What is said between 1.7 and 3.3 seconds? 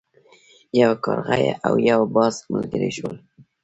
یو باز ملګري شول.